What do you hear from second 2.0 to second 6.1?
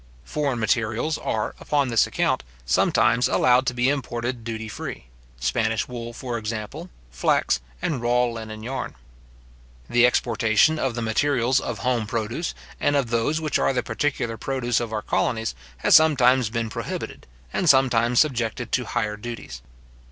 account, sometimes allowed to be imported duty free; spanish